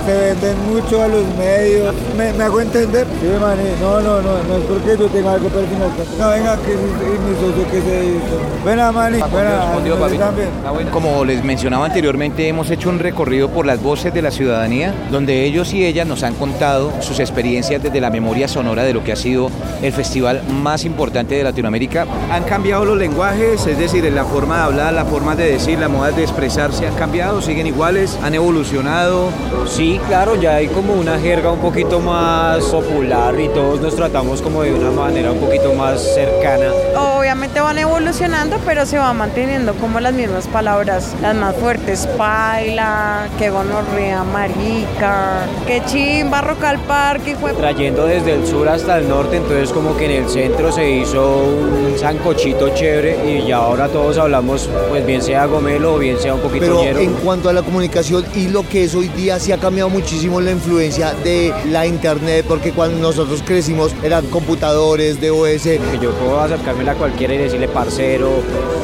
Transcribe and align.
se 0.06 0.18
venden 0.18 0.56
mucho 0.74 1.04
a 1.04 1.08
los 1.10 1.26
medios. 1.38 1.94
¿Me, 2.18 2.32
me 2.32 2.44
hago 2.46 2.62
entender? 2.62 3.06
Sí, 3.20 3.28
maní, 3.40 3.70
no, 3.82 4.00
no, 4.00 4.22
no, 4.22 4.42
no 4.44 4.56
es 4.56 4.64
porque 4.64 4.98
yo 4.98 5.08
tenga 5.10 5.34
algo 5.34 5.50
personal. 5.50 5.90
No, 6.18 6.30
venga, 6.30 6.58
que 6.58 6.72
mi, 6.72 7.20
mi 7.28 7.36
socio 7.36 7.66
que 7.70 7.82
se 7.82 8.06
hizo. 8.06 8.40
Ven 8.66 8.80
a 8.80 8.92
también. 8.92 10.90
Como 10.92 11.26
les 11.26 11.44
mencionaba 11.44 11.86
anteriormente, 11.86 12.48
hemos 12.48 12.70
hecho 12.72 12.90
un 12.90 13.00
recorrido 13.00 13.50
por 13.50 13.66
las 13.66 13.82
voces 13.82 14.14
de 14.14 14.22
la 14.22 14.32
ciudadanía, 14.32 14.94
donde 15.12 15.44
ellos 15.44 15.74
y 15.74 15.86
ellas 15.86 16.08
nos 16.08 16.24
han 16.24 16.29
contado 16.36 16.92
sus 17.02 17.20
experiencias 17.20 17.82
desde 17.82 18.02
la 18.02 18.10
memoria 18.10 18.48
sonora 18.48 18.84
de 18.84 18.94
lo 18.94 19.04
que 19.04 19.12
ha 19.12 19.16
sido 19.16 19.50
el 19.82 19.94
festival 19.94 20.44
más 20.62 20.86
importante 20.86 21.36
de 21.36 21.44
Latinoamérica. 21.44 22.06
Han 22.32 22.44
cambiado 22.44 22.86
los 22.86 22.98
lenguajes, 22.98 23.66
es 23.66 23.78
decir, 23.78 24.04
la 24.12 24.26
forma 24.26 24.58
de 24.58 24.64
hablar, 24.64 24.94
la 24.94 25.06
forma 25.06 25.36
de 25.36 25.52
decir, 25.52 25.80
la 25.80 25.88
moda 25.88 26.12
de 26.12 26.24
expresarse 26.24 26.88
han 26.88 26.96
cambiado, 26.96 27.42
siguen 27.42 27.68
iguales, 27.68 28.18
han 28.24 28.34
evolucionado. 28.34 29.30
Sí, 29.68 30.00
claro, 30.08 30.36
ya 30.36 30.56
hay 30.56 30.68
como 30.68 30.94
una 30.94 31.20
jerga 31.20 31.52
un 31.52 31.60
poquito 31.60 32.00
más 32.00 32.64
popular 32.66 33.40
y 33.40 33.48
todos 33.50 33.82
nos 33.82 33.96
tratamos 33.96 34.42
como 34.42 34.64
de 34.64 34.74
una 34.74 34.92
manera 34.92 35.32
un 35.32 35.40
poquito 35.40 35.74
más 35.74 36.02
cercana. 36.02 36.72
Obviamente 36.98 37.60
van 37.60 37.78
evolucionando, 37.78 38.58
pero 38.66 38.86
se 38.86 38.98
van 38.98 39.18
manteniendo 39.18 39.74
como 39.76 40.00
las 40.00 40.14
mismas 40.14 40.48
palabras, 40.48 41.14
las 41.22 41.36
más 41.36 41.56
fuertes, 41.56 42.08
paila, 42.18 43.28
que 43.38 43.50
gonorrea, 43.50 44.24
marica, 44.24 45.46
que 45.68 45.82
chimba, 45.86 46.19
roca 46.28 46.70
al 46.70 46.80
parque, 46.80 47.36
fue... 47.36 47.54
Trayendo 47.54 48.06
desde 48.06 48.34
el 48.34 48.46
sur 48.46 48.68
hasta 48.68 48.98
el 48.98 49.08
norte, 49.08 49.38
entonces 49.38 49.72
como 49.72 49.96
que 49.96 50.06
en 50.06 50.24
el 50.24 50.30
centro 50.30 50.72
se 50.72 50.90
hizo 50.90 51.44
un 51.44 51.98
sancochito 51.98 52.70
chévere 52.70 53.32
y 53.32 53.48
ya 53.48 53.58
ahora 53.58 53.88
todos 53.88 54.18
hablamos, 54.18 54.70
pues 54.90 55.06
bien 55.06 55.22
sea 55.22 55.46
gomelo 55.46 55.96
o 55.96 55.98
bien 55.98 56.20
sea 56.20 56.36
un 56.36 56.42
poquito 56.42 56.66
Pero 56.66 57.00
en 57.00 57.14
cuanto 57.14 57.50
a 57.50 57.54
la 57.54 57.62
comunicación 57.62 58.26
y 58.36 58.48
lo 58.48 58.68
que 58.68 58.84
es 58.84 58.96
hoy 58.96 59.08
día, 59.10 59.40
sí 59.40 59.52
ha 59.52 59.58
cambiado 59.58 59.90
muchísimo 59.90 60.42
la 60.42 60.52
influencia 60.52 61.14
de 61.24 61.54
la 61.72 61.88
internet, 61.88 62.46
porque 62.48 62.72
cuando 62.72 63.00
nosotros 63.00 63.42
crecimos 63.46 63.94
eran 64.04 64.26
computadores, 64.28 65.20
DOS. 65.22 65.64
Que 65.64 66.00
yo 66.02 66.12
puedo 66.12 66.40
acercarme 66.40 66.90
a 66.90 66.96
cualquiera 66.96 67.34
y 67.34 67.38
decirle 67.38 67.68
parcero, 67.68 68.30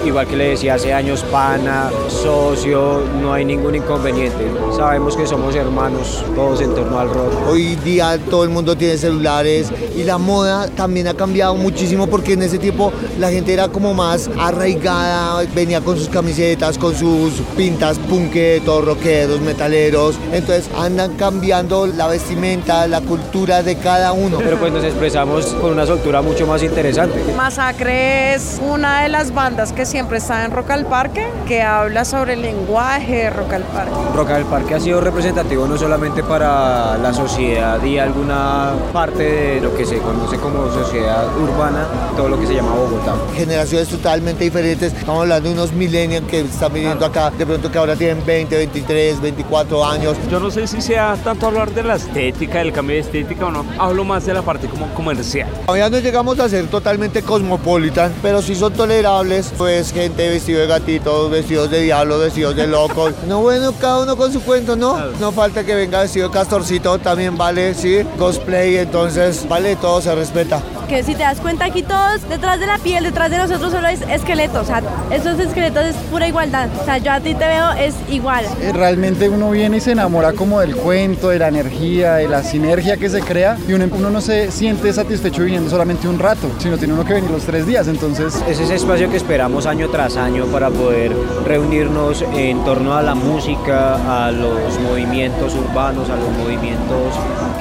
igual 0.05 0.27
que 0.27 0.35
le 0.35 0.49
decía 0.49 0.75
hace 0.75 0.93
años 0.93 1.23
pana, 1.31 1.91
socio, 2.07 3.01
no 3.21 3.33
hay 3.33 3.45
ningún 3.45 3.75
inconveniente. 3.75 4.45
Sabemos 4.75 5.15
que 5.15 5.25
somos 5.25 5.55
hermanos 5.55 6.23
todos 6.35 6.61
en 6.61 6.73
torno 6.73 6.99
al 6.99 7.09
rock. 7.09 7.24
Hoy 7.47 7.75
día 7.77 8.17
todo 8.29 8.43
el 8.43 8.49
mundo 8.49 8.75
tiene 8.75 8.97
celulares 8.97 9.69
y 9.95 10.03
la 10.03 10.17
moda 10.17 10.67
también 10.69 11.07
ha 11.07 11.13
cambiado 11.13 11.55
muchísimo 11.55 12.07
porque 12.07 12.33
en 12.33 12.43
ese 12.43 12.57
tiempo 12.57 12.91
la 13.19 13.29
gente 13.29 13.53
era 13.53 13.67
como 13.67 13.93
más 13.93 14.29
arraigada, 14.39 15.43
venía 15.53 15.81
con 15.81 15.97
sus 15.97 16.09
camisetas, 16.09 16.77
con 16.77 16.95
sus 16.95 17.33
pintas 17.55 17.97
punquetos, 17.97 18.85
rockeros, 18.85 19.41
metaleros. 19.41 20.15
Entonces 20.31 20.69
andan 20.77 21.15
cambiando 21.15 21.87
la 21.87 22.07
vestimenta, 22.07 22.87
la 22.87 23.01
cultura 23.01 23.63
de 23.63 23.77
cada 23.77 24.11
uno. 24.11 24.37
Pero 24.39 24.57
pues 24.57 24.71
nos 24.71 24.83
expresamos 24.83 25.45
con 25.47 25.71
una 25.71 25.85
soltura 25.85 26.21
mucho 26.21 26.47
más 26.47 26.63
interesante. 26.63 27.19
Masacre 27.35 28.33
es 28.33 28.59
una 28.61 29.03
de 29.03 29.09
las 29.09 29.33
bandas 29.33 29.71
que 29.71 29.85
siempre 29.85 30.17
está 30.17 30.45
en 30.45 30.51
Rock 30.51 30.71
al 30.71 30.85
Parque, 30.85 31.27
que 31.47 31.61
habla 31.61 32.05
sobre 32.05 32.33
el 32.33 32.41
lenguaje 32.41 33.15
de 33.15 33.29
Rock 33.29 33.53
al 33.53 33.63
Parque. 33.63 33.91
Rock 34.15 34.29
al 34.31 34.45
Parque 34.45 34.75
ha 34.75 34.79
sido 34.79 35.01
representativo 35.01 35.67
no 35.67 35.77
solamente 35.77 36.23
para 36.23 36.97
la 36.97 37.13
sociedad 37.15 37.81
y 37.83 37.97
alguna 37.97 38.73
parte 38.91 39.23
de 39.23 39.61
lo 39.61 39.75
que 39.75 39.85
se 39.85 39.97
conoce 39.99 40.37
como 40.37 40.71
sociedad 40.71 41.25
urbana, 41.37 41.87
todo 42.15 42.29
lo 42.29 42.39
que 42.39 42.45
se 42.45 42.55
llama 42.55 42.71
Bogotá. 42.75 43.15
Generaciones 43.35 43.87
totalmente 43.87 44.43
diferentes. 44.43 44.93
Estamos 44.93 45.21
hablando 45.21 45.49
de 45.49 45.55
unos 45.55 45.71
millennials 45.71 46.27
que 46.27 46.41
están 46.41 46.73
viniendo 46.73 47.05
acá, 47.05 47.31
de 47.31 47.45
pronto 47.45 47.71
que 47.71 47.77
ahora 47.77 47.95
tienen 47.95 48.23
20, 48.25 48.57
23, 48.57 49.21
24 49.21 49.85
años. 49.85 50.17
Yo 50.29 50.39
no 50.39 50.51
sé 50.51 50.67
si 50.67 50.81
sea 50.81 51.15
tanto 51.23 51.47
hablar 51.47 51.71
de 51.71 51.83
la 51.83 51.95
estética, 51.95 52.59
del 52.59 52.73
cambio 52.73 52.95
de 52.95 53.01
estética 53.01 53.45
o 53.45 53.51
no. 53.51 53.65
Hablo 53.79 54.03
más 54.03 54.25
de 54.25 54.33
la 54.33 54.41
parte 54.41 54.67
como 54.67 54.87
comercial. 54.93 55.49
Todavía 55.65 55.89
no 55.89 55.99
llegamos 55.99 56.39
a 56.39 56.49
ser 56.49 56.67
totalmente 56.67 57.21
cosmopolitan, 57.21 58.13
pero 58.21 58.41
sí 58.41 58.55
son 58.55 58.73
tolerables. 58.73 59.53
Pues 59.57 59.93
gente 59.93 60.27
vestido 60.29 60.59
de 60.59 60.67
gatitos, 60.67 61.31
vestidos 61.31 61.69
de 61.71 61.81
diablo, 61.81 62.19
vestidos 62.19 62.55
de 62.55 62.67
locos. 62.67 63.13
No, 63.25 63.41
bueno, 63.41 63.73
cada 63.81 64.03
uno 64.03 64.15
con 64.15 64.31
su 64.31 64.41
cuento, 64.41 64.75
¿no? 64.75 64.97
No 65.19 65.31
falta 65.31 65.63
que 65.63 65.73
venga 65.73 66.01
vestido 66.01 66.27
de 66.27 66.33
castorcito, 66.33 66.99
también 67.05 67.37
vale, 67.37 67.73
sí. 67.75 67.99
Cosplay, 68.17 68.77
entonces, 68.77 69.47
vale, 69.47 69.75
todo 69.77 70.01
se 70.01 70.13
respeta. 70.13 70.59
Que 70.89 71.03
si 71.03 71.13
te 71.13 71.23
das 71.23 71.39
cuenta 71.39 71.65
aquí 71.65 71.81
todos, 71.81 72.27
detrás 72.27 72.59
de 72.59 72.67
la 72.67 72.77
piel, 72.79 73.03
detrás 73.03 73.31
de 73.31 73.37
nosotros 73.37 73.71
solo 73.71 73.87
es 73.87 74.01
esqueleto. 74.01 74.61
O 74.61 74.65
sea, 74.65 74.81
esos 75.11 75.39
esqueletos 75.39 75.83
es 75.85 75.95
pura 76.11 76.27
igualdad. 76.27 76.67
O 76.81 76.83
sea, 76.83 76.97
yo 76.97 77.11
a 77.11 77.19
ti 77.19 77.33
te 77.33 77.45
veo, 77.45 77.71
es 77.73 77.95
igual. 78.09 78.43
Eh, 78.59 78.71
Realmente 78.73 79.29
uno 79.29 79.51
viene 79.51 79.77
y 79.77 79.79
se 79.81 79.91
enamora 79.91 80.33
como 80.33 80.59
del 80.59 80.75
cuento, 80.75 81.29
de 81.29 81.39
la 81.39 81.47
energía, 81.47 82.15
de 82.15 82.27
la 82.27 82.43
sinergia 82.43 82.97
que 82.97 83.09
se 83.09 83.21
crea 83.21 83.57
y 83.67 83.73
uno, 83.73 83.85
uno 83.91 84.09
no 84.09 84.21
se 84.21 84.51
siente 84.51 84.91
satisfecho 84.91 85.43
viniendo 85.43 85.69
solamente 85.69 86.07
un 86.07 86.19
rato, 86.19 86.49
sino 86.59 86.77
tiene 86.77 86.93
uno 86.93 87.05
que 87.05 87.13
venir 87.13 87.29
los 87.29 87.43
tres 87.43 87.65
días, 87.67 87.87
entonces... 87.87 88.41
Es 88.47 88.59
ese 88.59 88.75
espacio 88.75 89.09
que 89.09 89.17
esperamos 89.17 89.65
año 89.67 89.89
tras 89.89 90.17
año 90.17 90.45
para 90.45 90.69
poder 90.69 91.11
reunirnos 91.45 92.23
en 92.35 92.63
torno 92.63 92.95
a 92.95 93.01
la 93.01 93.15
música, 93.15 94.25
a 94.25 94.31
los 94.31 94.79
movimientos 94.81 95.53
urbanos, 95.55 96.09
a 96.09 96.15
los 96.15 96.29
movimientos 96.37 96.94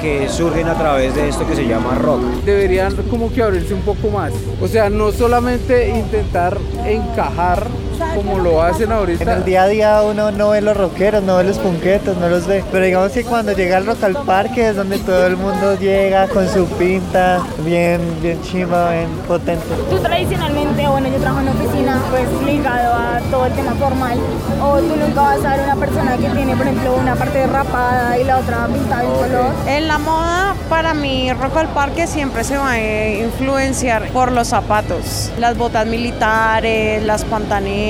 que 0.01 0.27
surgen 0.29 0.67
a 0.67 0.75
través 0.75 1.15
de 1.15 1.29
esto 1.29 1.47
que 1.47 1.55
se 1.55 1.65
llama 1.65 1.95
rock. 1.95 2.21
Deberían 2.45 2.95
como 3.09 3.31
que 3.31 3.41
abrirse 3.41 3.73
un 3.73 3.81
poco 3.81 4.09
más. 4.09 4.33
O 4.61 4.67
sea, 4.67 4.89
no 4.89 5.11
solamente 5.11 5.89
intentar 5.89 6.57
encajar 6.85 7.67
como 8.15 8.39
lo 8.39 8.61
hacen 8.61 8.91
ahorita. 8.91 9.23
En 9.23 9.29
el 9.29 9.45
día 9.45 9.63
a 9.63 9.67
día 9.67 10.01
uno 10.01 10.31
no 10.31 10.49
ve 10.49 10.61
los 10.61 10.75
rockeros, 10.75 11.23
no 11.23 11.37
ve 11.37 11.43
los 11.43 11.57
punquetos, 11.57 12.17
no 12.17 12.27
los 12.29 12.47
ve. 12.47 12.63
Pero 12.71 12.85
digamos 12.85 13.11
que 13.11 13.23
cuando 13.23 13.53
llega 13.53 13.77
el 13.77 13.85
rock 13.85 14.03
al 14.03 14.13
parque 14.25 14.69
es 14.69 14.75
donde 14.75 14.99
todo 14.99 15.25
el 15.25 15.37
mundo 15.37 15.77
llega 15.79 16.27
con 16.27 16.47
su 16.49 16.65
pinta 16.77 17.41
bien, 17.59 18.01
bien 18.21 18.41
chimba, 18.41 18.91
bien 18.91 19.09
potente. 19.27 19.65
Tú 19.89 19.97
tradicionalmente, 19.99 20.87
bueno, 20.87 21.07
yo 21.09 21.17
trabajo 21.17 21.41
en 21.41 21.49
oficina, 21.49 22.01
pues 22.09 22.23
ligado 22.45 22.93
a 22.93 23.19
todo 23.31 23.45
el 23.45 23.53
tema 23.53 23.73
formal. 23.73 24.19
O 24.61 24.77
tú 24.79 24.95
nunca 24.95 25.21
vas 25.21 25.45
a 25.45 25.55
ver 25.55 25.61
una 25.61 25.75
persona 25.75 26.17
que 26.17 26.29
tiene, 26.29 26.55
por 26.55 26.67
ejemplo, 26.67 26.95
una 26.95 27.15
parte 27.15 27.45
rapada 27.47 28.17
y 28.17 28.23
la 28.23 28.37
otra 28.37 28.67
pintada 28.67 29.01
de 29.01 29.07
color. 29.07 29.53
En 29.67 29.87
la 29.87 29.97
moda, 29.97 30.55
para 30.69 30.93
mí, 30.93 31.31
Rock 31.33 31.57
al 31.57 31.67
Parque 31.69 32.07
siempre 32.07 32.43
se 32.43 32.57
va 32.57 32.71
a 32.71 32.79
influenciar 32.79 34.09
por 34.09 34.31
los 34.31 34.47
zapatos. 34.47 35.31
Las 35.39 35.57
botas 35.57 35.85
militares, 35.85 37.03
las 37.03 37.23
pantaneras, 37.25 37.84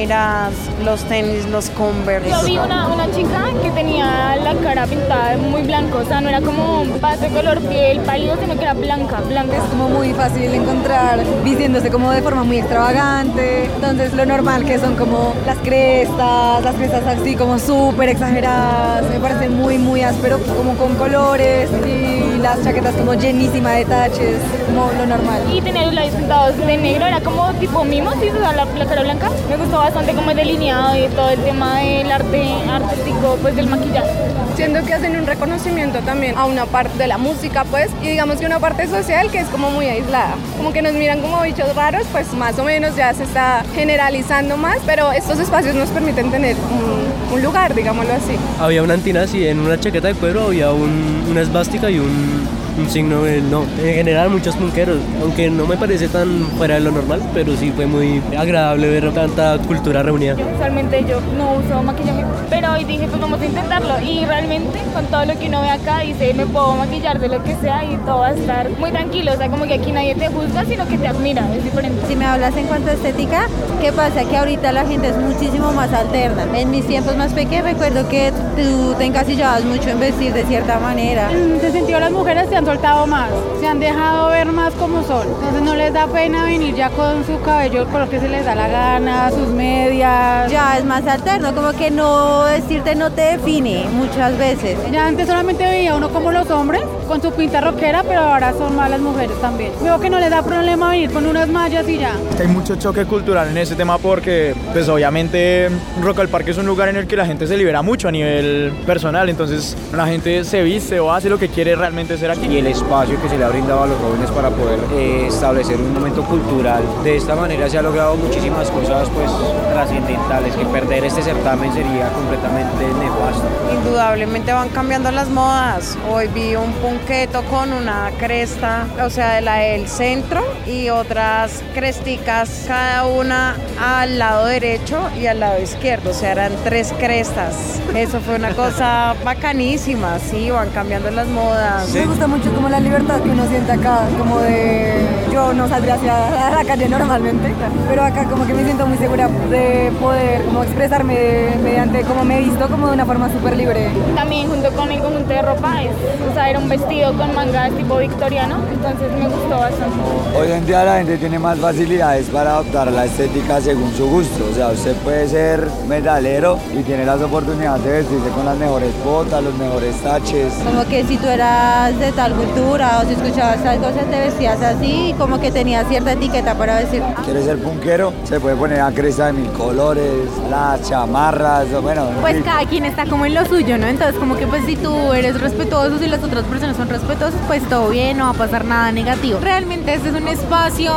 los 0.84 1.04
tenis, 1.06 1.46
los 1.50 1.70
Converse. 1.70 2.30
Yo 2.30 2.44
vi 2.44 2.58
una, 2.58 2.88
una 2.88 3.10
chica 3.12 3.46
que 3.62 3.72
tenía 3.72 4.36
la 4.36 4.54
cara 4.56 4.86
pintada 4.86 5.38
muy 5.38 5.62
blanco, 5.62 6.00
o 6.00 6.06
sea, 6.06 6.20
no 6.22 6.30
era 6.30 6.42
como 6.42 6.86
base 7.00 7.30
color 7.30 7.59
piel 7.62 8.00
pálido, 8.02 8.36
sino 8.40 8.56
que 8.56 8.62
era 8.62 8.74
blanca, 8.74 9.22
blanca. 9.22 9.58
Es 9.58 9.64
como 9.64 9.88
muy 9.90 10.14
fácil 10.14 10.53
encontrar 10.53 11.24
vistiéndose 11.44 11.90
como 11.90 12.12
de 12.12 12.22
forma 12.22 12.44
muy 12.44 12.58
extravagante. 12.58 13.66
Entonces 13.66 14.14
lo 14.14 14.26
normal 14.26 14.66
que 14.66 14.80
son 14.80 14.96
como 14.96 15.34
las 15.46 15.58
crestas, 15.59 16.64
las 16.64 16.76
crestas 16.76 17.08
así 17.08 17.36
como 17.36 17.58
súper 17.58 18.09
exageradas. 18.09 19.09
Me 19.09 19.20
parece 19.20 19.50
muy, 19.50 19.78
muy 19.78 20.02
áspero, 20.02 20.40
como 20.58 20.76
con 20.76 20.96
colores 20.96 21.70
y 21.88 22.25
las 22.46 22.64
chaquetas 22.64 22.94
como 22.94 23.16
llenísimas 23.16 23.76
de 23.78 23.86
taches, 23.86 24.38
como 24.68 24.92
lo 25.00 25.08
normal. 25.08 25.42
Y 25.52 25.62
tener 25.62 25.86
los 25.86 25.96
labios 25.96 26.14
pintados 26.14 26.56
de 26.58 26.78
negro, 26.78 27.08
era 27.08 27.20
como 27.20 27.52
tipo 27.53 27.84
mimo, 27.84 28.12
¿sí? 28.22 28.30
O 28.30 28.40
sea, 28.40 28.53
la, 28.53 28.66
la 28.66 28.86
cara 28.86 29.02
blanca. 29.02 29.32
Me 29.50 29.58
gustó 29.58 29.78
bastante 29.78 30.14
como 30.14 30.30
el 30.30 30.38
delineado 30.38 30.96
y 30.96 31.08
todo 31.08 31.30
el 31.32 31.40
tema 31.40 31.80
del 31.80 32.12
arte 32.12 32.44
artístico, 32.70 33.38
pues 33.42 33.56
del 33.56 33.68
maquillaje. 33.68 34.12
Siento 34.56 34.86
que 34.86 34.94
hacen 34.94 35.18
un 35.18 35.26
reconocimiento 35.26 36.00
también 36.00 36.38
a 36.38 36.46
una 36.46 36.66
parte 36.68 36.97
de 37.00 37.08
la 37.08 37.18
música, 37.18 37.66
pues, 37.66 37.90
y 38.03 38.09
digamos 38.09 38.38
que 38.38 38.46
una 38.46 38.59
parte 38.59 38.88
social 38.88 39.30
que 39.32 39.40
es 39.40 39.48
como 39.48 39.72
muy 39.72 39.88
aislada. 39.88 40.36
Como 40.56 40.72
que 40.72 40.84
nos 40.84 40.94
miran 40.94 41.22
como 41.22 41.41
bichos 41.41 41.76
raros, 41.76 42.03
pues 42.12 42.32
más 42.34 42.58
o 42.59 42.64
menos 42.64 42.96
ya 42.96 43.12
se 43.14 43.24
está 43.24 43.64
generalizando 43.74 44.56
más, 44.56 44.78
pero 44.86 45.12
estos 45.12 45.40
espacios 45.40 45.74
nos 45.76 45.90
permiten 45.90 46.30
tener 46.30 46.56
un, 46.72 47.34
un 47.36 47.44
lugar, 47.44 47.74
digámoslo 47.74 48.14
así. 48.14 48.38
Había 48.59 48.84
una 48.84 48.94
antina 48.94 49.24
así, 49.24 49.46
en 49.46 49.59
una 49.59 49.80
chaqueta 49.80 50.09
de 50.09 50.14
cuero 50.14 50.46
había 50.46 50.72
un, 50.72 51.26
una 51.30 51.41
esvástica 51.41 51.90
y 51.90 52.00
un, 52.00 52.34
Mm-hmm. 52.35 52.65
Un 52.78 52.90
signo 52.90 53.24
de 53.24 53.42
no. 53.42 53.64
En 53.84 53.96
general 53.96 54.30
muchos 54.30 54.56
punqueros, 54.56 54.98
aunque 55.22 55.50
no 55.50 55.66
me 55.66 55.78
parece 55.78 56.08
tan 56.08 56.48
fuera 56.58 56.76
de 56.76 56.82
lo 56.82 56.92
normal, 56.92 57.22
pero 57.34 57.56
sí 57.56 57.72
fue 57.76 57.86
muy 57.86 58.22
agradable 58.38 58.90
ver 58.90 59.12
tanta 59.14 59.58
cultura 59.60 60.04
reunida. 60.04 60.36
Usualmente 60.56 61.04
yo 61.08 61.20
no 61.38 61.54
uso 61.54 61.82
maquillaje, 61.84 62.26
pero 62.50 62.74
hoy 62.74 62.84
dije 62.84 63.08
pues 63.08 63.22
vamos 63.22 63.40
a 63.42 63.46
intentarlo 63.46 64.02
y 64.02 64.26
realmente 64.26 64.80
con 64.94 65.06
todo 65.06 65.26
lo 65.26 65.38
que 65.40 65.48
uno 65.48 65.62
ve 65.62 65.70
acá 65.70 66.00
dice 66.00 66.34
me 66.34 66.46
puedo 66.46 66.76
maquillar 66.76 67.20
de 67.20 67.28
lo 67.28 67.44
que 67.44 67.56
sea 67.56 67.84
y 67.86 67.98
todo 67.98 68.20
va 68.20 68.28
a 68.28 68.34
estar 68.34 68.70
muy 68.72 68.92
tranquilo, 68.92 69.34
o 69.34 69.38
sea 69.38 69.50
como 69.50 69.66
que 69.66 69.76
aquí 69.76 69.92
nadie 69.92 70.16
te 70.16 70.28
juzga 70.28 70.66
sino 70.66 70.88
que 70.88 70.98
te 70.98 71.08
admira, 71.08 71.48
es 71.56 71.64
diferente. 71.64 72.02
Si 72.08 72.16
me 72.16 72.26
hablas 72.26 72.56
en 72.58 72.68
cuanto 72.68 72.90
a 72.90 72.94
estética, 72.94 73.48
¿qué 73.82 73.92
pasa? 73.92 74.26
Que 74.26 74.38
ahorita 74.38 74.72
la 74.72 74.86
gente 74.86 75.10
es 75.10 75.18
muchísimo 75.18 75.72
más 75.72 75.94
alterna. 75.94 76.46
En 76.56 76.72
mis 76.72 76.86
tiempos 76.88 77.16
más 77.16 77.32
pequeños 77.34 77.66
recuerdo 77.66 78.08
que 78.10 78.32
tú 78.56 78.94
te 78.98 79.06
encasillabas 79.06 79.64
mucho 79.64 79.90
en 79.90 80.00
vestir 80.00 80.34
de 80.34 80.44
cierta 80.46 80.80
manera. 80.80 81.32
En 81.32 81.56
ese 81.56 81.72
sentido 81.72 82.00
las 82.00 82.12
mujeres 82.12 82.50
se 82.50 82.56
han 82.56 82.65
soltado 82.66 83.06
más, 83.08 83.29
se 83.59 83.67
han 83.67 83.79
dejado 83.79 84.29
ver 84.29 84.47
más 84.47 84.73
como 84.73 85.03
son. 85.03 85.28
Entonces 85.28 85.62
no 85.62 85.76
les 85.76 85.94
da 85.94 86.08
pena 86.08 86.46
venir 86.46 86.76
ya 86.76 86.90
con 86.90 87.26
su 87.26 87.40
cabello 87.41 87.85
por 87.88 88.02
lo 88.02 88.09
que 88.09 88.20
se 88.20 88.28
les 88.28 88.46
da 88.46 88.56
la 88.56 88.67
gana, 88.67 89.29
sus 89.32 89.47
medias. 89.50 90.52
Ya 90.52 90.78
es 90.78 90.85
más 90.85 91.06
alterno, 91.08 91.53
como 91.53 91.72
que 91.73 91.91
no 91.91 92.44
vestirte 92.46 92.96
no 92.96 93.12
te 93.12 93.38
define 93.38 93.85
muchas 93.94 94.38
veces. 94.38 94.78
Ya 94.91 95.08
antes 95.08 95.28
solamente 95.28 95.64
veía 95.64 95.96
uno 95.96 96.09
como 96.09 96.32
los 96.32 96.50
hombres 96.50 96.82
con 97.08 97.22
su 97.22 97.32
pinta 97.32 97.62
rockera, 97.62 98.03
pero 98.03 98.22
ahora 98.22 98.53
son 98.53 98.76
más 98.76 98.90
las 98.90 99.00
mujeres 99.00 99.40
también. 99.40 99.72
Veo 99.84 100.00
que 100.00 100.09
no 100.09 100.20
les 100.20 100.29
da 100.29 100.41
problema 100.41 100.90
venir 100.90 101.12
con 101.12 101.26
unas 101.26 101.47
mallas 101.47 101.88
y 101.88 102.00
ya. 102.00 102.14
Hay 102.40 102.47
mucho 102.47 102.76
choque 102.76 103.06
cultural 103.06 103.50
en 103.50 103.58
ese 103.58 103.76
tema 103.76 103.97
porque 103.97 104.56
pues 104.73 104.90
obviamente 104.90 105.70
Rock 106.02 106.20
al 106.20 106.29
Parque 106.29 106.52
es 106.52 106.58
un 106.58 106.66
lugar 106.66 106.90
en 106.90 106.96
el 106.96 107.08
que 107.08 107.16
la 107.16 107.26
gente 107.26 107.47
se 107.47 107.58
libera 107.58 107.82
mucho 107.82 108.08
a 108.08 108.12
nivel 108.12 108.73
personal, 108.85 109.29
entonces 109.29 109.78
la 109.94 110.08
gente 110.08 110.44
se 110.44 110.64
viste 110.64 111.00
o 111.00 111.12
hace 111.12 111.29
lo 111.29 111.38
que 111.38 111.50
quiere 111.50 111.76
realmente 111.76 112.17
ser 112.17 112.32
aquí. 112.32 112.54
Y 112.55 112.59
el 112.59 112.67
espacio 112.67 113.22
que 113.22 113.28
se 113.28 113.37
le 113.37 113.43
ha 113.43 113.49
brindado 113.49 113.84
a 113.84 113.87
los 113.87 113.99
jóvenes 113.99 114.31
para 114.31 114.49
poder 114.49 114.79
eh, 114.93 115.28
establecer 115.28 115.75
un 115.75 115.93
momento 115.93 116.23
cultural. 116.23 116.81
De 117.03 117.17
esta 117.17 117.35
manera 117.35 117.69
se 117.69 117.78
ha 117.78 117.81
logrado 117.81 118.16
muchísimas 118.16 118.72
cosas 118.72 119.09
pues 119.09 119.29
trascendentales, 119.73 120.55
que 120.55 120.63
perder 120.63 121.03
este 121.03 121.22
certamen 121.22 121.73
sería 121.73 122.07
completamente 122.13 122.85
nefasto. 122.97 123.43
Indudablemente 123.73 124.53
van 124.53 124.69
cambiando 124.69 125.11
las 125.11 125.28
modas. 125.28 125.97
Hoy 126.09 126.29
vi 126.29 126.55
un 126.55 126.72
punqueto 126.75 127.43
con 127.43 127.73
una 127.73 128.11
cresta, 128.17 128.87
o 129.03 129.09
sea, 129.09 129.34
de 129.34 129.41
la 129.41 129.55
del 129.55 129.90
centro 129.90 130.41
y 130.66 130.87
otras 130.87 131.61
cresticas, 131.73 132.63
cada 132.69 133.05
una 133.05 133.57
al 133.81 134.17
lado 134.17 134.46
derecho 134.46 134.97
y 135.19 135.28
al 135.28 135.41
lado 135.41 135.61
izquierdo, 135.61 136.11
o 136.11 136.13
sea, 136.13 136.31
eran 136.31 136.53
tres 136.63 136.93
crestas. 136.97 137.81
Eso 137.93 138.22
fue 138.22 138.35
una 138.35 138.53
cosa 138.55 139.13
bacanísima, 139.25 140.19
sí, 140.19 140.52
van 140.52 140.69
cambiando 140.69 141.11
las 141.11 141.28
modas. 141.28 141.90
Me 141.90 142.05
gusta 142.05 142.28
mucho 142.28 142.45
como 142.53 142.70
la 142.70 142.80
libertad 142.80 143.20
que 143.22 143.30
uno 143.30 143.46
siente 143.47 143.72
acá, 143.72 144.00
como 144.18 144.40
de 144.40 145.06
yo 145.32 145.53
no 145.53 145.68
saldría 145.68 145.96
hacia 145.96 146.50
la 146.52 146.64
calle 146.66 146.88
normalmente, 146.88 147.53
pero 147.90 148.03
acá 148.03 148.24
como 148.26 148.46
que 148.46 148.53
me 148.53 148.64
siento 148.64 148.86
muy 148.86 148.97
segura 148.97 149.28
de 149.50 149.92
poder 150.00 150.44
como 150.46 150.64
expresarme 150.64 151.56
mediante 151.62 152.02
cómo 152.03 152.24
me 152.24 152.38
he 152.38 152.44
visto 152.44 152.68
como 152.68 152.88
de 152.88 152.94
una 152.94 153.06
forma 153.06 153.30
súper 153.30 153.58
libre. 153.58 153.90
También 154.16 154.47
junto 154.47 154.72
con 154.72 154.92
el 154.92 155.02
conjunto 155.02 155.30
de 155.30 155.42
ropa 155.42 155.84
es, 155.84 155.92
o 156.30 156.34
sea, 156.34 156.50
era 156.50 156.59
un 156.59 156.70
vestido 156.70 157.14
con 157.18 157.34
mangas 157.36 157.72
tipo 157.72 157.97
victoriano, 157.97 158.58
entonces 158.72 159.12
me 159.12 159.28
gustó 159.28 159.58
bastante. 159.59 159.96
Hoy 160.38 160.52
en 160.52 160.66
día 160.66 160.84
la 160.84 160.98
gente 160.98 161.18
tiene 161.18 161.40
más 161.40 161.59
facilidades 161.59 162.28
para 162.28 162.52
adoptar 162.52 162.91
la 162.91 163.06
estética 163.06 163.59
según 163.59 163.91
su 163.94 164.08
gusto. 164.08 164.46
O 164.52 164.56
sea, 164.56 164.68
usted 164.68 164.96
puede 164.98 165.28
ser 165.28 165.68
metalero 165.88 166.59
y 166.74 166.84
tiene 166.84 167.06
las 167.06 167.22
oportunidades 167.22 167.84
de 167.84 167.91
vestirse 167.91 168.30
con 168.30 168.46
las 168.46 168.58
mejores 168.58 168.91
botas, 169.03 169.44
los 169.44 169.56
mejores 169.56 169.96
taches. 170.02 170.53
Como 170.64 170.86
que 170.86 171.03
si 171.03 171.18
tú 171.18 171.28
eras 171.28 171.98
de 172.00 172.12
tal 172.12 172.34
cultura 172.35 172.99
o 173.02 173.08
si 173.08 173.14
escuchabas 173.14 173.64
tal 173.64 173.79
cosa 173.79 174.02
te 174.09 174.20
vestías 174.20 174.61
así, 174.61 175.16
como 175.17 175.40
que 175.40 175.52
tenías 175.52 175.87
cierta 175.87 176.14
etiqueta 176.14 176.55
para 176.55 176.78
decir. 176.78 177.02
¿Quieres 177.23 177.46
ser 177.46 177.58
punquero? 177.58 178.14
Se 178.23 178.40
puede 178.40 178.55
poner 178.55 178.82
a 178.82 178.91
cresta 178.91 179.28
de 179.28 179.34
mil 179.34 179.52
colores, 179.52 180.29
las 180.49 180.82
chamarras, 180.87 181.66
bueno. 181.82 182.09
en 182.09 182.16
Pues 182.16 182.43
cada 182.43 182.66
quien 182.66 182.85
está 182.85 183.05
como 183.05 183.26
en 183.26 183.34
lo 183.34 183.46
suyo, 183.46 183.78
¿no? 183.78 183.87
Entonces 183.87 184.17
como 184.20 184.35
que 184.35 184.47
pues 184.47 184.66
si 184.66 184.76
tú 184.76 185.14
eres 185.14 185.40
respetuoso 185.40 186.03
y 186.03 186.08
las 186.08 186.23
otras 186.23 186.43
personas 186.46 186.78
son 186.78 186.90
respetuosas, 186.90 187.40
pues 187.47 187.64
todo 187.70 187.90
bien, 187.90 188.17
no 188.17 188.26
va 188.26 188.32
a 188.32 188.34
pasar 188.34 188.66
nada 188.66 188.91
negativo. 188.91 189.40
Realmente 189.41 189.93
este 189.93 190.09
es 190.09 190.16
un 190.16 190.28
espacio, 190.28 190.93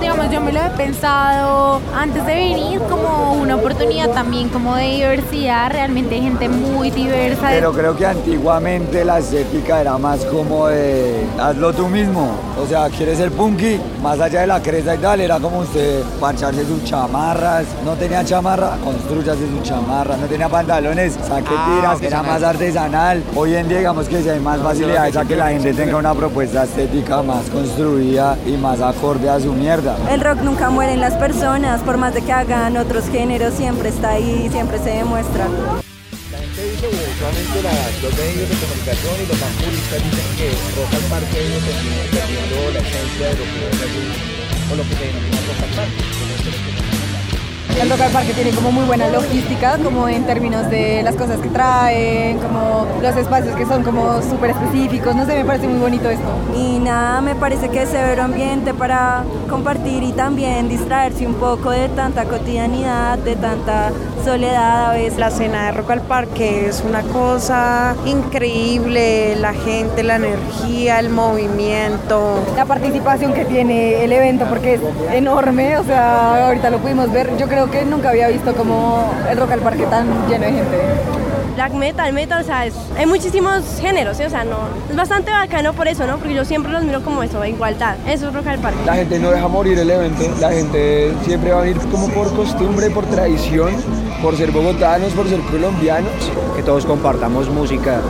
digamos, 0.00 0.30
yo 0.30 0.40
me 0.40 0.52
lo 0.52 0.60
he 0.60 0.70
pensado 0.70 1.80
antes 1.96 2.24
de 2.26 2.34
venir 2.34 2.80
como 2.88 3.34
una 3.34 3.56
oportunidad 3.56 4.10
también 4.10 4.48
como 4.48 4.76
de 4.76 4.84
diversidad, 4.84 5.70
realmente 5.70 6.14
hay 6.14 6.22
gente 6.22 6.48
muy 6.48 6.90
diversa. 6.90 7.48
Pero 7.50 7.72
creo 7.72 7.96
que 7.96 8.06
antiguamente 8.06 9.04
la 9.04 9.18
estética 9.18 9.80
era 9.80 9.98
más 9.98 10.24
como 10.26 10.68
de 10.68 10.81
hazlo 11.38 11.72
tú 11.72 11.88
mismo. 11.88 12.30
O 12.62 12.66
sea, 12.66 12.88
quieres 12.90 13.18
ser 13.18 13.30
punky, 13.32 13.80
más 14.02 14.20
allá 14.20 14.40
de 14.42 14.46
la 14.46 14.62
cresta 14.62 14.94
y 14.94 14.98
tal, 14.98 15.20
era 15.20 15.38
como 15.40 15.60
usted 15.60 16.02
pancharse 16.20 16.64
sus 16.64 16.84
chamarras. 16.84 17.66
No 17.84 17.92
tenía 17.94 18.24
chamarra, 18.24 18.76
construyase 18.84 19.46
sus 19.48 19.62
chamarras. 19.62 20.18
No 20.18 20.26
tenía 20.26 20.48
pantalones, 20.48 21.14
saque 21.26 21.50
Ah, 21.56 21.74
tiras, 21.76 22.02
era 22.02 22.22
más 22.22 22.42
artesanal. 22.42 23.22
Hoy 23.36 23.54
en 23.54 23.68
día, 23.68 23.78
digamos 23.78 24.08
que 24.08 24.22
si 24.22 24.28
hay 24.28 24.40
más 24.40 24.60
facilidades 24.60 25.16
a 25.16 25.24
que 25.24 25.36
la 25.36 25.48
gente 25.48 25.72
tenga 25.74 25.96
una 25.96 26.14
propuesta 26.14 26.64
estética 26.64 27.22
más 27.22 27.48
construida 27.50 28.36
y 28.46 28.52
más 28.56 28.80
acorde 28.80 29.28
a 29.28 29.38
su 29.40 29.52
mierda. 29.52 29.96
El 30.10 30.20
rock 30.20 30.40
nunca 30.42 30.70
muere 30.70 30.92
en 30.92 31.00
las 31.00 31.14
personas, 31.14 31.80
por 31.82 31.96
más 31.98 32.14
de 32.14 32.22
que 32.22 32.32
hagan 32.32 32.76
otros 32.76 33.08
géneros, 33.08 33.54
siempre 33.54 33.88
está 33.88 34.10
ahí, 34.10 34.48
siempre 34.50 34.78
se 34.78 34.90
demuestra. 34.90 35.46
La- 37.32 37.72
los 38.02 38.14
medios 38.18 38.48
de 38.48 38.56
comunicación 38.56 39.14
y 39.22 39.26
los 39.26 39.40
más 39.40 39.52
puristas 39.56 40.02
dicen 40.04 40.28
que 40.36 40.48
Rock 40.76 40.92
al 40.92 41.04
Parque 41.08 41.38
ido 41.46 41.58
perdiendo, 41.60 42.02
perdiendo 42.12 42.56
la 42.72 42.80
esencia 42.80 43.26
de 43.28 43.34
lo 43.40 43.44
que 43.44 43.60
es 43.72 43.82
allí, 43.82 44.06
o 44.70 44.74
lo 44.76 44.82
que 44.82 44.94
se 44.96 45.04
denomina 45.06 45.40
Rock 45.48 45.62
al 45.62 45.70
Parque. 45.76 46.71
El 47.80 47.90
Rock 47.90 48.00
al 48.02 48.12
Parque 48.12 48.32
tiene 48.32 48.50
como 48.50 48.70
muy 48.70 48.84
buena 48.84 49.08
logística, 49.08 49.76
como 49.78 50.08
en 50.08 50.24
términos 50.24 50.70
de 50.70 51.02
las 51.02 51.16
cosas 51.16 51.40
que 51.40 51.48
traen, 51.48 52.38
como 52.38 52.86
los 53.02 53.16
espacios 53.16 53.56
que 53.56 53.66
son 53.66 53.82
como 53.82 54.22
súper 54.22 54.50
específicos, 54.50 55.16
no 55.16 55.26
sé, 55.26 55.36
me 55.36 55.44
parece 55.44 55.66
muy 55.66 55.80
bonito 55.80 56.08
esto. 56.08 56.28
Y 56.56 56.78
nada, 56.78 57.20
me 57.20 57.34
parece 57.34 57.70
que 57.70 57.82
es 57.82 57.88
severo 57.88 58.22
ambiente 58.22 58.72
para 58.72 59.24
compartir 59.50 60.02
y 60.04 60.12
también 60.12 60.68
distraerse 60.68 61.26
un 61.26 61.34
poco 61.34 61.70
de 61.70 61.88
tanta 61.88 62.24
cotidianidad, 62.24 63.18
de 63.18 63.34
tanta 63.34 63.90
soledad 64.24 64.90
a 64.90 64.92
veces. 64.92 65.18
La 65.18 65.30
cena 65.30 65.66
de 65.66 65.72
Rock 65.72 65.90
al 65.90 66.00
Parque 66.02 66.68
es 66.68 66.84
una 66.86 67.02
cosa 67.02 67.96
increíble, 68.06 69.34
la 69.36 69.54
gente, 69.54 70.02
la 70.02 70.16
energía, 70.16 71.00
el 71.00 71.10
movimiento. 71.10 72.38
La 72.56 72.64
participación 72.64 73.32
que 73.32 73.44
tiene 73.44 74.04
el 74.04 74.12
evento, 74.12 74.46
porque 74.48 74.74
es 74.74 74.80
enorme, 75.12 75.78
o 75.78 75.84
sea, 75.84 76.46
ahorita 76.46 76.70
lo 76.70 76.78
pudimos 76.78 77.10
ver, 77.12 77.36
yo 77.36 77.48
creo 77.48 77.61
que 77.70 77.84
nunca 77.84 78.10
había 78.10 78.28
visto 78.28 78.54
como 78.54 79.12
el 79.30 79.36
Rock 79.38 79.52
al 79.52 79.60
Parque 79.60 79.84
tan 79.86 80.06
lleno 80.28 80.44
de 80.46 80.52
gente. 80.52 80.78
Black 81.54 81.72
metal, 81.74 82.12
metal, 82.14 82.40
o 82.40 82.44
sea, 82.44 82.64
es- 82.64 82.74
hay 82.96 83.04
muchísimos 83.04 83.62
géneros, 83.80 84.16
¿sí? 84.16 84.24
o 84.24 84.30
sea, 84.30 84.42
no, 84.42 84.56
es 84.88 84.96
bastante 84.96 85.30
bacano 85.30 85.74
por 85.74 85.86
eso, 85.86 86.06
¿no? 86.06 86.16
Porque 86.16 86.32
yo 86.34 86.46
siempre 86.46 86.72
los 86.72 86.82
miro 86.82 87.02
como 87.04 87.22
eso, 87.22 87.44
igualdad, 87.44 87.96
eso 88.08 88.28
es 88.28 88.34
Rock 88.34 88.46
al 88.46 88.58
Parque. 88.58 88.78
La 88.86 88.94
gente 88.94 89.18
no 89.18 89.30
deja 89.30 89.48
morir 89.48 89.78
el 89.78 89.90
evento, 89.90 90.22
la 90.40 90.50
gente 90.50 91.12
siempre 91.26 91.52
va 91.52 91.58
a 91.58 91.62
venir 91.64 91.78
como 91.90 92.08
por 92.08 92.34
costumbre, 92.34 92.88
por 92.90 93.04
tradición, 93.04 93.70
por 94.22 94.34
ser 94.36 94.50
bogotanos, 94.50 95.12
por 95.12 95.28
ser 95.28 95.40
colombianos. 95.40 96.10
Que 96.56 96.62
todos 96.62 96.86
compartamos 96.86 97.48
música, 97.50 98.00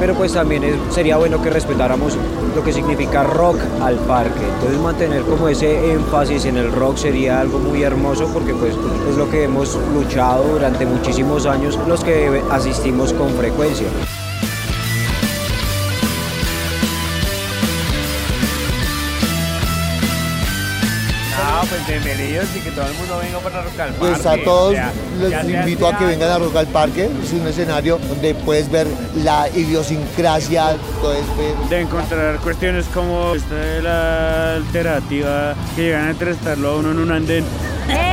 pero 0.00 0.14
pues 0.14 0.32
también 0.32 0.62
sería 0.90 1.16
bueno 1.16 1.40
que 1.42 1.50
respetáramos 1.50 2.16
lo 2.54 2.62
que 2.62 2.72
significa 2.72 3.22
rock 3.22 3.58
al 3.80 3.96
parque. 3.96 4.44
Entonces 4.54 4.80
mantener 4.80 5.22
como 5.22 5.48
ese 5.48 5.92
énfasis 5.92 6.44
en 6.44 6.56
el 6.56 6.72
rock 6.72 6.96
sería 6.96 7.40
algo 7.40 7.58
muy 7.58 7.82
hermoso 7.82 8.28
porque 8.32 8.54
pues 8.54 8.74
es 9.08 9.16
lo 9.16 9.30
que 9.30 9.44
hemos 9.44 9.78
luchado 9.94 10.44
durante 10.44 10.86
muchísimos 10.86 11.46
años 11.46 11.78
los 11.86 12.04
que 12.04 12.42
asistimos 12.50 13.12
con 13.12 13.30
frecuencia. 13.30 13.88
No, 21.32 21.66
pues 21.66 21.86
bienvenidos 21.86 22.54
y 22.54 22.60
que 22.60 22.70
todo 22.72 22.86
el 22.86 22.94
mundo 22.94 23.18
venga 23.18 23.38
para 23.38 23.62
Rock 23.62 23.80
al 23.80 23.94
Parque. 23.94 23.98
Pues 23.98 24.26
a 24.26 24.36
todos 24.44 24.74
les 25.18 25.30
ya 25.30 25.42
sea 25.42 25.60
invito 25.60 25.86
a 25.86 25.96
que 25.96 26.04
vengan 26.04 26.30
a 26.30 26.38
Rock 26.38 26.56
al 26.56 26.66
Parque. 26.66 27.10
Es 27.22 27.32
un 27.32 27.46
escenario 27.46 27.98
donde 27.98 28.34
puedes 28.34 28.70
ver 28.70 28.86
la 29.16 29.48
idiosincrasia, 29.48 30.76
puedes 31.00 31.24
ver 31.38 31.56
de 31.70 31.80
encontrar 31.80 32.36
cuestiones 32.38 32.84
como 32.92 33.34
esta 33.34 33.54
de 33.54 33.82
la 33.82 34.56
alternativa 34.56 35.54
que 35.74 35.82
llegan 35.82 36.08
a 36.08 36.10
entrevistarlo 36.10 36.70
a 36.70 36.76
uno 36.76 36.90
en 36.90 36.98
un 36.98 37.12
andén. 37.12 37.44
¡Ey! 37.88 38.11